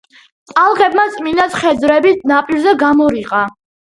ტალღებმა 0.51 1.03
წმინდა 1.17 1.45
ცხედრები 1.57 2.13
ნაპირზე 2.31 2.75
გამორიყა. 2.85 3.45